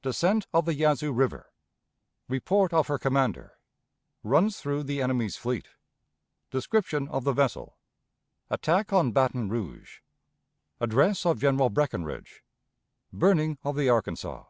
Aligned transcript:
Descent 0.00 0.46
of 0.54 0.64
the 0.64 0.72
Yazoo 0.72 1.12
River. 1.12 1.52
Report 2.28 2.72
of 2.72 2.86
her 2.86 2.98
Commander. 2.98 3.58
Runs 4.22 4.58
through 4.58 4.84
the 4.84 5.02
Enemy's 5.02 5.36
Fleet. 5.36 5.68
Description 6.50 7.06
of 7.08 7.24
the 7.24 7.34
Vessel. 7.34 7.76
Attack 8.48 8.90
on 8.94 9.12
Baton 9.12 9.50
Rouge. 9.50 9.98
Address 10.80 11.26
of 11.26 11.40
General 11.40 11.68
Breckinridge. 11.68 12.42
Burning 13.12 13.58
of 13.64 13.76
the 13.76 13.90
Arkansas. 13.90 14.44